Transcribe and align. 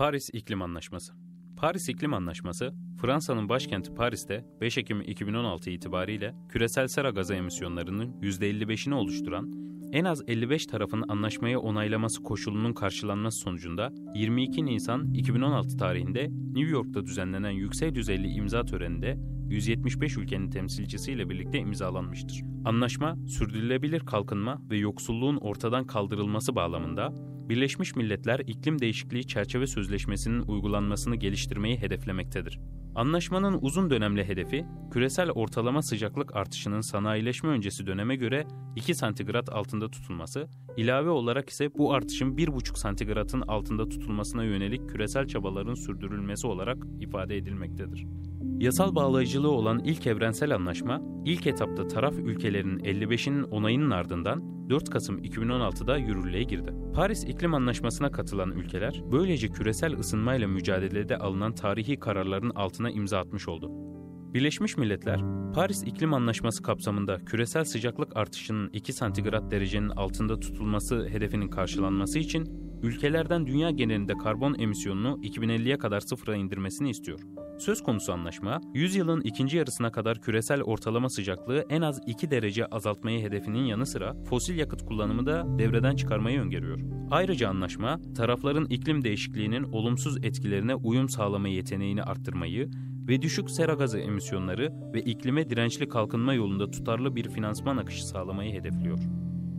Paris 0.00 0.30
İklim 0.32 0.62
Anlaşması 0.62 1.12
Paris 1.56 1.88
İklim 1.88 2.14
Anlaşması, 2.14 2.74
Fransa'nın 3.00 3.48
başkenti 3.48 3.94
Paris'te 3.94 4.44
5 4.60 4.78
Ekim 4.78 5.00
2016 5.00 5.70
itibariyle 5.70 6.34
küresel 6.48 6.88
sera 6.88 7.10
gazı 7.10 7.34
emisyonlarının 7.34 8.20
%55'ini 8.20 8.94
oluşturan 8.94 9.52
en 9.92 10.04
az 10.04 10.22
55 10.26 10.66
tarafın 10.66 11.04
anlaşmayı 11.08 11.58
onaylaması 11.58 12.22
koşulunun 12.22 12.72
karşılanması 12.72 13.38
sonucunda 13.38 13.92
22 14.14 14.66
Nisan 14.66 15.14
2016 15.14 15.76
tarihinde 15.76 16.28
New 16.30 16.70
York'ta 16.70 17.06
düzenlenen 17.06 17.50
yüksek 17.50 17.94
düzeyli 17.94 18.28
imza 18.28 18.64
töreninde 18.64 19.18
175 19.48 20.16
ülkenin 20.16 20.50
temsilcisiyle 20.50 21.28
birlikte 21.28 21.58
imzalanmıştır. 21.58 22.42
Anlaşma, 22.64 23.16
sürdürülebilir 23.28 24.00
kalkınma 24.00 24.62
ve 24.70 24.76
yoksulluğun 24.76 25.36
ortadan 25.36 25.86
kaldırılması 25.86 26.54
bağlamında 26.54 27.14
Birleşmiş 27.50 27.96
Milletler 27.96 28.38
İklim 28.38 28.78
Değişikliği 28.78 29.26
Çerçeve 29.26 29.66
Sözleşmesi'nin 29.66 30.42
uygulanmasını 30.42 31.16
geliştirmeyi 31.16 31.78
hedeflemektedir. 31.78 32.60
Anlaşmanın 32.94 33.58
uzun 33.62 33.90
dönemli 33.90 34.24
hedefi, 34.24 34.64
küresel 34.92 35.30
ortalama 35.30 35.82
sıcaklık 35.82 36.36
artışının 36.36 36.80
sanayileşme 36.80 37.50
öncesi 37.50 37.86
döneme 37.86 38.16
göre 38.16 38.46
2 38.76 38.94
santigrat 38.94 39.48
altında 39.48 39.90
tutulması, 39.90 40.48
ilave 40.76 41.10
olarak 41.10 41.50
ise 41.50 41.74
bu 41.74 41.92
artışın 41.92 42.36
1,5 42.36 42.78
santigratın 42.78 43.40
altında 43.40 43.88
tutulmasına 43.88 44.44
yönelik 44.44 44.88
küresel 44.88 45.26
çabaların 45.26 45.74
sürdürülmesi 45.74 46.46
olarak 46.46 46.78
ifade 47.00 47.36
edilmektedir. 47.36 48.06
Yasal 48.58 48.94
bağlayıcılığı 48.94 49.50
olan 49.50 49.78
ilk 49.84 50.06
evrensel 50.06 50.54
anlaşma, 50.54 51.02
ilk 51.24 51.46
etapta 51.46 51.88
taraf 51.88 52.14
ülkelerin 52.14 52.78
55'inin 52.78 53.42
onayının 53.42 53.90
ardından 53.90 54.59
4 54.70 54.90
Kasım 54.90 55.18
2016'da 55.18 55.96
yürürlüğe 55.96 56.42
girdi. 56.42 56.74
Paris 56.94 57.24
İklim 57.24 57.54
Anlaşması'na 57.54 58.10
katılan 58.10 58.50
ülkeler, 58.50 59.02
böylece 59.12 59.48
küresel 59.48 59.98
ısınmayla 59.98 60.48
mücadelede 60.48 61.16
alınan 61.16 61.54
tarihi 61.54 61.96
kararların 61.96 62.50
altına 62.50 62.90
imza 62.90 63.18
atmış 63.18 63.48
oldu. 63.48 63.70
Birleşmiş 64.34 64.76
Milletler, 64.76 65.20
Paris 65.54 65.82
İklim 65.82 66.14
Anlaşması 66.14 66.62
kapsamında 66.62 67.18
küresel 67.24 67.64
sıcaklık 67.64 68.16
artışının 68.16 68.70
2 68.72 68.92
santigrat 68.92 69.50
derecenin 69.50 69.88
altında 69.88 70.40
tutulması 70.40 71.08
hedefinin 71.08 71.48
karşılanması 71.48 72.18
için 72.18 72.48
ülkelerden 72.82 73.46
dünya 73.46 73.70
genelinde 73.70 74.12
karbon 74.18 74.54
emisyonunu 74.58 75.20
2050'ye 75.22 75.78
kadar 75.78 76.00
sıfıra 76.00 76.36
indirmesini 76.36 76.90
istiyor. 76.90 77.20
Söz 77.60 77.82
konusu 77.82 78.12
anlaşma, 78.12 78.60
100 78.74 78.96
yılın 78.96 79.20
ikinci 79.20 79.56
yarısına 79.56 79.92
kadar 79.92 80.20
küresel 80.20 80.62
ortalama 80.62 81.10
sıcaklığı 81.10 81.64
en 81.68 81.82
az 81.82 82.00
2 82.06 82.30
derece 82.30 82.66
azaltmayı 82.66 83.22
hedefinin 83.22 83.64
yanı 83.64 83.86
sıra 83.86 84.14
fosil 84.24 84.58
yakıt 84.58 84.86
kullanımı 84.86 85.26
da 85.26 85.58
devreden 85.58 85.96
çıkarmayı 85.96 86.40
öngörüyor. 86.40 86.80
Ayrıca 87.10 87.48
anlaşma, 87.48 88.00
tarafların 88.16 88.64
iklim 88.64 89.04
değişikliğinin 89.04 89.62
olumsuz 89.62 90.24
etkilerine 90.24 90.74
uyum 90.74 91.08
sağlama 91.08 91.48
yeteneğini 91.48 92.02
arttırmayı 92.02 92.70
ve 93.08 93.22
düşük 93.22 93.50
sera 93.50 93.74
gazı 93.74 93.98
emisyonları 93.98 94.72
ve 94.94 95.00
iklime 95.00 95.50
dirençli 95.50 95.88
kalkınma 95.88 96.34
yolunda 96.34 96.70
tutarlı 96.70 97.16
bir 97.16 97.28
finansman 97.28 97.76
akışı 97.76 98.08
sağlamayı 98.08 98.52
hedefliyor. 98.52 98.98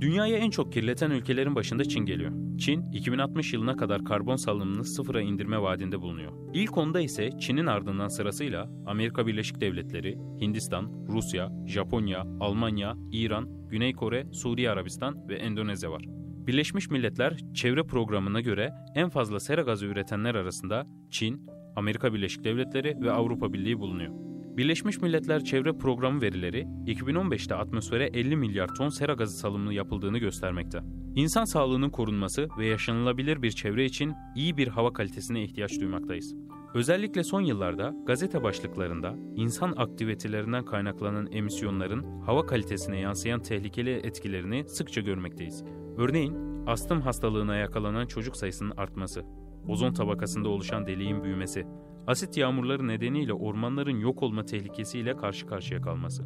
Dünyayı 0.00 0.36
en 0.36 0.50
çok 0.50 0.72
kirleten 0.72 1.10
ülkelerin 1.10 1.54
başında 1.54 1.84
Çin 1.84 2.06
geliyor. 2.06 2.47
Çin, 2.58 2.92
2060 2.92 3.52
yılına 3.52 3.76
kadar 3.76 4.04
karbon 4.04 4.36
salınımını 4.36 4.84
sıfıra 4.84 5.20
indirme 5.20 5.62
vaadinde 5.62 6.00
bulunuyor. 6.00 6.32
İlk 6.54 6.78
onda 6.78 7.00
ise 7.00 7.30
Çin'in 7.40 7.66
ardından 7.66 8.08
sırasıyla 8.08 8.70
Amerika 8.86 9.26
Birleşik 9.26 9.60
Devletleri, 9.60 10.18
Hindistan, 10.40 11.06
Rusya, 11.08 11.52
Japonya, 11.66 12.24
Almanya, 12.40 12.94
İran, 13.12 13.68
Güney 13.68 13.92
Kore, 13.92 14.26
Suudi 14.32 14.70
Arabistan 14.70 15.28
ve 15.28 15.34
Endonezya 15.34 15.90
var. 15.90 16.02
Birleşmiş 16.46 16.90
Milletler 16.90 17.38
Çevre 17.54 17.82
Programı'na 17.82 18.40
göre 18.40 18.72
en 18.94 19.08
fazla 19.08 19.40
sera 19.40 19.62
gazı 19.62 19.86
üretenler 19.86 20.34
arasında 20.34 20.86
Çin, 21.10 21.46
Amerika 21.76 22.14
Birleşik 22.14 22.44
Devletleri 22.44 22.96
ve 23.00 23.12
Avrupa 23.12 23.52
Birliği 23.52 23.78
bulunuyor. 23.78 24.12
Birleşmiş 24.56 24.98
Milletler 24.98 25.44
Çevre 25.44 25.72
Programı 25.72 26.22
verileri 26.22 26.66
2015'te 26.86 27.54
atmosfere 27.54 28.06
50 28.06 28.36
milyar 28.36 28.68
ton 28.74 28.88
sera 28.88 29.12
gazı 29.12 29.38
salımını 29.38 29.74
yapıldığını 29.74 30.18
göstermekte. 30.18 30.78
İnsan 31.14 31.44
sağlığının 31.44 31.90
korunması 31.90 32.48
ve 32.58 32.66
yaşanılabilir 32.66 33.42
bir 33.42 33.50
çevre 33.50 33.84
için 33.84 34.14
iyi 34.36 34.56
bir 34.56 34.68
hava 34.68 34.92
kalitesine 34.92 35.42
ihtiyaç 35.42 35.80
duymaktayız. 35.80 36.34
Özellikle 36.74 37.24
son 37.24 37.40
yıllarda 37.40 37.94
gazete 38.06 38.42
başlıklarında 38.42 39.14
insan 39.36 39.74
aktivitelerinden 39.76 40.64
kaynaklanan 40.64 41.28
emisyonların 41.32 42.20
hava 42.20 42.46
kalitesine 42.46 43.00
yansıyan 43.00 43.42
tehlikeli 43.42 43.90
etkilerini 43.90 44.68
sıkça 44.68 45.00
görmekteyiz. 45.00 45.64
Örneğin 45.98 46.36
astım 46.66 47.00
hastalığına 47.00 47.56
yakalanan 47.56 48.06
çocuk 48.06 48.36
sayısının 48.36 48.76
artması, 48.76 49.24
ozon 49.68 49.92
tabakasında 49.92 50.48
oluşan 50.48 50.86
deliğin 50.86 51.24
büyümesi, 51.24 51.66
asit 52.06 52.36
yağmurları 52.36 52.88
nedeniyle 52.88 53.32
ormanların 53.32 53.98
yok 53.98 54.22
olma 54.22 54.44
tehlikesiyle 54.44 55.16
karşı 55.16 55.46
karşıya 55.46 55.80
kalması, 55.80 56.24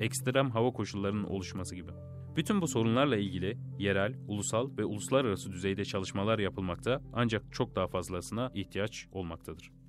ekstrem 0.00 0.50
hava 0.50 0.72
koşullarının 0.72 1.24
oluşması 1.24 1.74
gibi. 1.74 1.90
Bütün 2.36 2.60
bu 2.60 2.68
sorunlarla 2.68 3.16
ilgili 3.16 3.58
yerel, 3.78 4.14
ulusal 4.28 4.76
ve 4.78 4.84
uluslararası 4.84 5.52
düzeyde 5.52 5.84
çalışmalar 5.84 6.38
yapılmakta 6.38 7.02
ancak 7.12 7.52
çok 7.52 7.76
daha 7.76 7.88
fazlasına 7.88 8.50
ihtiyaç 8.54 9.06
olmaktadır. 9.12 9.79